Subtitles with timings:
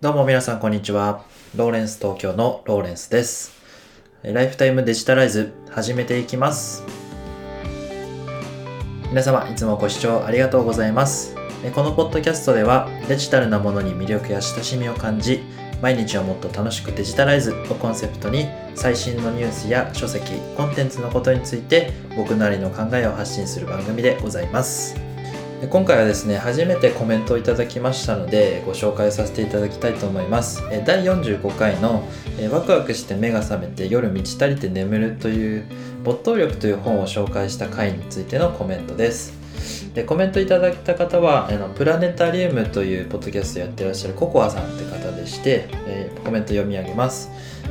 [0.00, 1.24] どうも皆さんこんにちは。
[1.56, 3.50] ローレンス東京のローレンスです。
[4.22, 6.84] ライフタイムデジタライズ始めていきます。
[9.08, 11.34] 皆様いつもご視聴ありがとうございます。
[11.74, 15.40] このポッドキャストではデジタルなものに魅力や親しみを感じ、
[15.82, 18.46] 毎日をもっと楽しくデジタライズをコンセプトに
[18.76, 25.07] 最新のニュースや書籍、コンテンツのことについて僕なりの考えを発信する番組でございます。
[25.60, 30.62] で今回はですね初めてコメントをいただきましたのでご紹介させていただきたいと思います。
[30.86, 32.06] 第45回の
[32.52, 35.64] 「ワクワクして目が覚めて夜満ち足りて眠る」という
[36.04, 39.36] 没頭力という本を紹介した回についてのコメントです。
[39.94, 47.30] でコメントいただいた方はあのプラネタリウムというポッドキャストをやってらっしゃるココアさんって方でして、えーコメント読み上げます。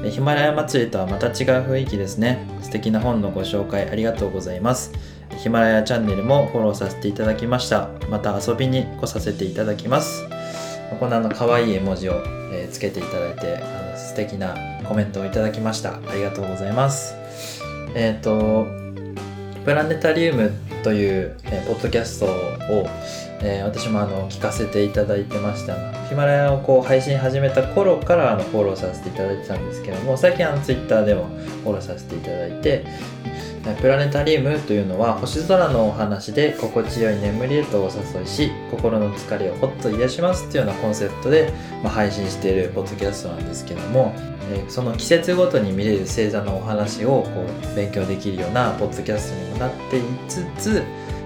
[0.10, 2.40] ヒマラヤ祭りとはまた違う雰囲気ですね。
[2.64, 4.92] 素敵な本のご紹介ありがとうございます。
[5.48, 7.88] ヒマラヤチャンネルもフォローさせていただきました。
[8.10, 10.28] また遊びに来させていただきます。
[11.00, 16.00] こんなあの可愛い絵文字を、えつけていただいてあの素敵なコメントをいただきました。
[16.06, 17.16] ありがとうございます。
[17.96, 18.68] えっ、と
[19.64, 20.52] プラネタリウム
[20.84, 22.90] という、えーポッドキャストを、
[23.42, 31.28] えー私もあの聞かせていただいてましたヒマラヤをこう配信始めた頃からあのフォローさせていただいてたんですけども最近あのツイッターでも
[31.64, 32.86] フォローさせていただいて
[33.76, 41.52] プラネタリウムというのは星空のお話で心地よい眠りへとお誘いし心の疲れをほっと癒しますというようなコンセプトで、
[41.84, 44.14] まあ配信しているポッドキャストなんですけども、
[44.52, 50.84] えーその季節ごとに見れる星座のお話をこう勉強できるようなポッドキャストにもなっていつつ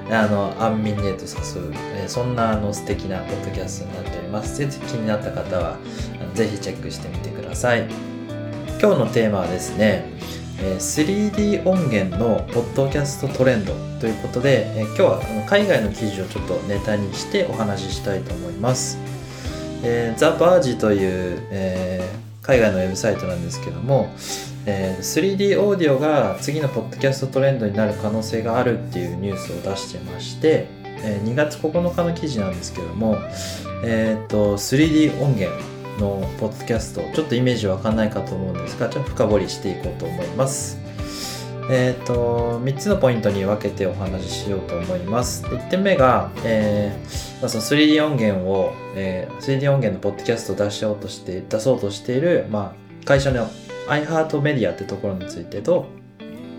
[0.09, 5.77] あの安眠へと誘う、えそんなあの素敵なポッドキャストになっておりますぜひ気になった方は
[6.19, 7.87] あのぜひチェックしてみてください
[8.81, 10.09] 今日のテーマはですね
[10.61, 18.97] え 3D 音源のポッドキャストトレンドということで、え今日はあの海外の記事をちょっとネタにしてお話ししたいと思います。
[19.83, 24.09] えー、ザ・バージという、えー海外のウェブサイトなんですけども、
[24.65, 33.17] えー 3D オーディオが次のポッドキャストトレンドになる可能性があるっていうニュースを出してまして、えー2月9日の記事なんですけども、
[33.83, 35.51] えー、と 3D 音源
[35.99, 40.80] のポッドキャストちょっとイメージわかんないかと思うんですがちょっと深掘りしていこうと思います。
[41.69, 45.43] えっ、と3つのポイントに分けてお話ししようと思います。
[45.45, 53.49] 1点目が、えーまあ、その 3D 音源を、えー 3D 音源のポッドキャストを出しようとして出そうとしている、まあ、会社の
[53.87, 55.85] iHeartMedia ってところについてと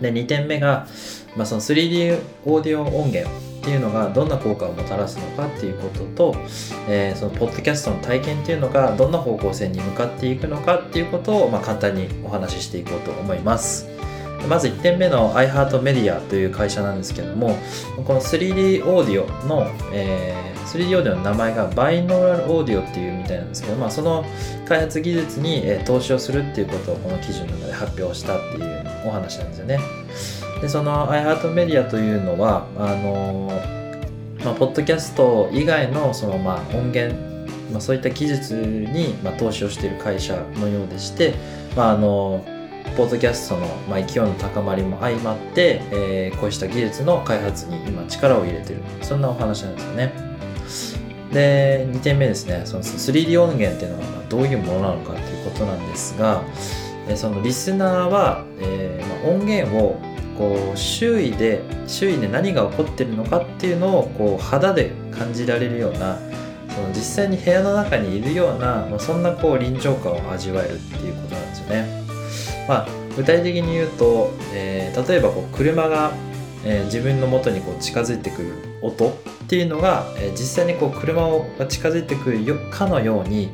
[0.01, 0.87] で2点目が、
[1.35, 6.35] まあ、その 3D オーディオ音源っていうのがどんな効果をもたらすのかっていうことと、
[6.89, 13.87] えーそのポッドキャストの体験っていうのがどんな方向性に向かっていくのかっていうことを、まあ、簡単にお話ししていこうと思います。
[14.47, 17.57] まず1点目の iHeartMedia という会社なんですけども
[18.05, 24.25] この 3D オーディオの、えー 3D オーディオの名前がバイノーラルオーディオっていうみたいなんですけど、まあ、その
[24.65, 29.79] 開発技術に、えー投資をするっていうことをこの記事の中で発表したっていうお話なんですよね。
[30.61, 33.51] でその iHeartMedia というのはあの
[34.43, 37.15] まあ、ポッドキャスト以外のそのまあ音源、
[37.71, 41.33] まあ、そういった技術にまあ投資をしている会社のようでして、
[41.75, 42.43] まあ、あの
[42.95, 50.33] ポッドキャストのまあ勢いの高まりも相まって、えーこうした技術の開発に今力を入れてるそんなお話なんですよね。
[51.31, 56.43] で2点目ですねその 3D 音源っていうのはどういうものなのかということなんですが、
[57.07, 59.99] えそのリスナーは、えーまあ、音源を
[60.37, 66.17] こう周囲で周囲で何が起こってるのかっていうのをこう肌で感じられるような
[66.69, 72.02] その実際に部屋の中にいるような、まあ、そんなこう臨場感を味わえるっていうことなんですよね。
[72.67, 76.11] まあ、具体的に言うと、えー例えばこう車が、
[76.65, 79.13] えー自分の元にこう近づいてくる音っ
[79.47, 83.49] ていうのが、えー実際にこう車をが近づいてくるよかのように、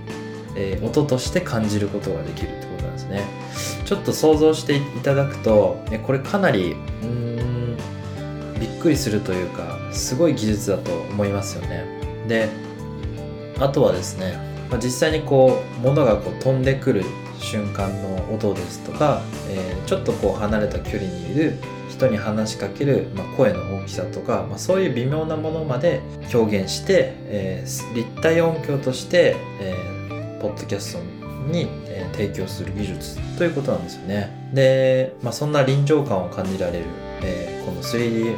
[0.55, 3.23] えー音として感じることができるってことなんですね。
[3.85, 7.75] ちょっと想像していただくとえこれかなりうん
[8.59, 11.85] びっくりするというかすごい技術だと思いますよね。
[12.27, 12.49] で
[13.59, 14.37] あとはですね、
[14.69, 17.03] まあ、実際にこう物がこう飛んでくる
[17.39, 21.57] 瞬間の音ですとか、えーちょっとこう離れた距離にいる
[21.89, 26.01] 人に話しかける、まあ、声の大きさとか、まあ、そういう微妙なものまで
[26.31, 31.00] 表現して、えー立体音響として、えーポッドキャスト
[31.51, 34.51] に、えー提供する技術ということなんですよね。
[34.53, 36.86] で、まあ、そんな臨場感を感じられる、
[37.21, 38.36] えーこの 3D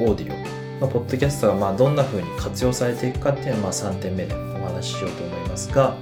[0.00, 5.96] オーディオまあ、ポッドキャストがまあどんな風に活用されていくかっていうのはまあ3点目でお話ししようと思いますが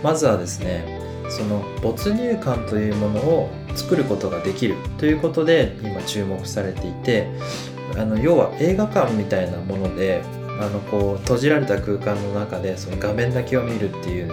[0.00, 0.95] まずはですね
[1.30, 7.28] その没入感というものを作ることができるということで今注目されていて
[7.96, 10.22] あの要は映画館みたいなもので
[10.60, 14.32] あのこう閉じられた空間の中でその画面だけを見るっていう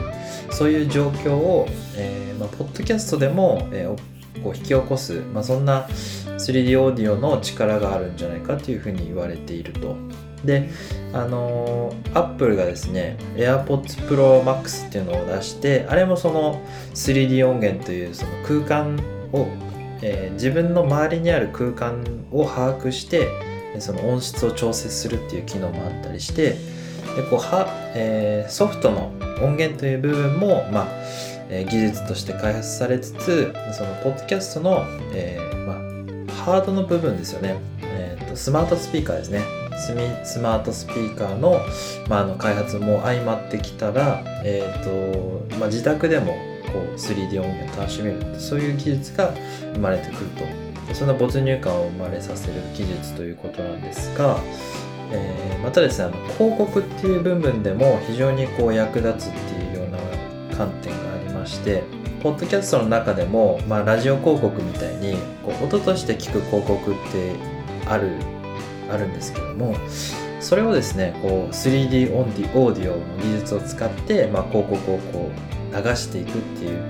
[0.51, 9.95] そういう状況を、えーまあ、ポッドキャストでも、えー、こう引き起こす、まあ、そんな 3D オーディオの力があるんじゃないかというふうに言われていると。
[10.43, 10.69] で、
[11.13, 16.61] あの、アップルがですね AirPods Pro Max っていうのを出してあれもその
[16.93, 18.99] 3D 音源というその空間
[19.31, 19.47] を、
[20.01, 23.29] えー、自分の周りにある空間を把握して
[23.79, 26.51] その音質を調節するっていう機能もあったりして
[27.15, 29.11] でこうは、えー、ソフトの
[29.41, 30.87] 音源という部分も、まあ
[31.49, 39.62] えー、技術として開発されつつそのポッドキャストの、えーまあ、ハードの部分ですよね、えーと、スマートスピーカーですね。
[39.77, 41.59] スミスマートスピーカーの,、
[42.09, 46.33] まあ、あの開発も相まってきたら、えーとまあ、自宅でも
[46.71, 49.33] こう 3D 音源を楽しめるそういう技術が
[49.73, 50.63] 生まれてくると。
[50.93, 54.37] そんな没入感を生まれさせる技術ということなんですが、
[55.11, 59.97] えー、またですねあの広告っていう部分でも非常にこう役立つっていうような
[60.55, 61.83] 観点がありまして
[62.21, 67.35] ポッドキャストの中でも、まあ、ラジオ広告みたいにこう音として聞く広告って
[67.87, 68.17] ある
[68.93, 69.75] あるんですけども
[70.39, 76.83] それをですねこう 3D オンディオーディオの技術を使って、まあ、広告をこう流していくっていう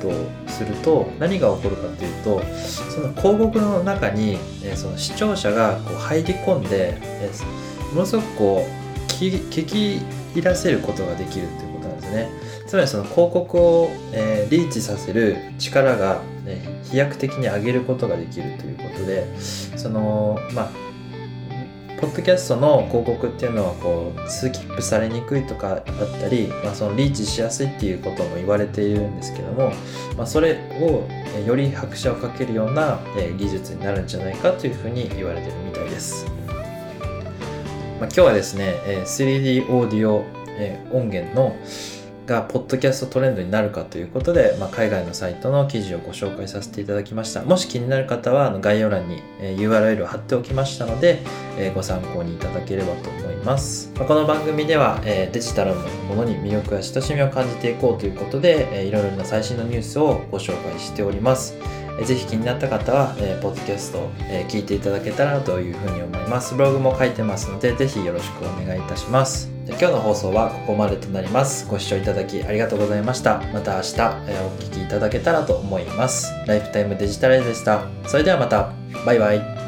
[0.00, 7.30] ことをすると何が起こるかというとその広告の中に、えその視聴者がこう入り込んで、え
[7.92, 10.00] ものすごくこう聞き
[10.34, 12.28] 入らせることができるということなんですね。
[12.66, 19.26] つまりその広告を、え、リーチさせる力が、ね、飛躍的に上げることができるということで
[19.76, 20.89] そのまあ
[22.00, 25.84] ポッドキャストの広告っていうのはこうスキップされにくいとかだっ
[26.18, 29.70] たり、まあ、そのリーチしやすいっていうことも言われているんですけども、
[30.16, 31.06] まあ、それを
[31.46, 33.00] より拍車をかけるような
[33.36, 36.24] 技術になるんじゃないかというふうに言われてるみたいです。
[38.00, 40.24] まあ、今日はですね 3D オーディオ
[40.90, 41.54] 音源の
[42.30, 51.24] がポッドキャストトレンドになるかということで、まあ、海外のサイトの記事をご紹介させていただきましたもし気になる方はあの概要欄に URL を貼っておきましたので
[51.74, 61.54] ご参考にいただければと思いますこの番組ではデジタルのものに魅力や親しみを感じていこうということでいろいろな最新のニュースをご紹介しております
[62.04, 66.54] ぜひ気になった方は、えー、ポッドキャストを、えー、聞いていただけたらというふうに思います。
[66.54, 69.49] ブログも書いてますので、ぜひよろしくお願いいたします。
[69.66, 71.66] 今日の放送はここまでとなります。
[71.68, 73.38] ご視聴いただきありがとうございました。
[73.52, 73.94] また明日、
[74.28, 76.32] え、お聴きいただけたらと思います。
[76.46, 77.82] ライフタイムデジタライズでした。
[78.06, 78.72] それではまた。
[79.06, 79.59] バイバイ。